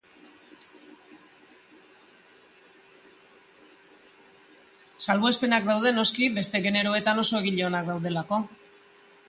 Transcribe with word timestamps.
Salbuespenak 5.07 5.71
daude, 5.71 5.95
noski, 6.01 6.33
beste 6.41 6.65
generoetan 6.67 7.25
oso 7.25 7.39
onak 7.41 7.49
diren 7.49 7.65
egileak 7.65 7.89
daudelako. 7.95 8.45